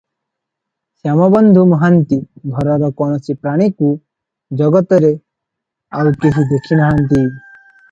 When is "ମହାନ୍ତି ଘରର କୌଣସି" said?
1.73-3.37